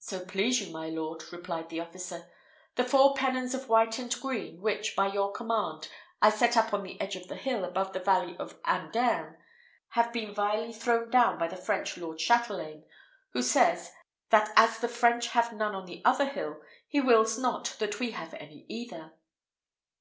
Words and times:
"So 0.00 0.24
please 0.24 0.60
you, 0.60 0.72
my 0.72 0.88
lord," 0.88 1.22
replied 1.32 1.68
the 1.68 1.78
officer, 1.78 2.28
"the 2.74 2.82
four 2.82 3.14
pennons 3.14 3.54
of 3.54 3.68
white 3.68 4.00
and 4.00 4.12
green, 4.20 4.60
which, 4.60 4.96
by 4.96 5.06
your 5.06 5.30
command, 5.30 5.88
I 6.20 6.30
set 6.30 6.56
up 6.56 6.74
on 6.74 6.82
the 6.82 7.00
edge 7.00 7.14
of 7.14 7.28
the 7.28 7.36
hill, 7.36 7.64
above 7.64 7.92
the 7.92 8.00
valley 8.02 8.36
of 8.36 8.60
Andern, 8.64 9.36
have 9.90 10.12
been 10.12 10.34
vilely 10.34 10.72
thrown 10.72 11.08
down 11.08 11.38
by 11.38 11.46
the 11.46 11.54
French 11.54 11.96
lord 11.96 12.18
châtelaine, 12.18 12.82
who 13.32 13.42
says, 13.42 13.92
that 14.30 14.50
as 14.56 14.80
the 14.80 14.88
French 14.88 15.28
have 15.28 15.52
none 15.52 15.76
on 15.76 15.86
the 15.86 16.02
other 16.04 16.28
hill, 16.28 16.60
he 16.88 17.00
wills 17.00 17.38
not 17.38 17.76
that 17.78 18.00
we 18.00 18.10
have 18.10 18.34
any 18.34 18.66
either." 18.68 19.12